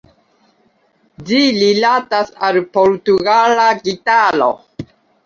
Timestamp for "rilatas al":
1.57-2.57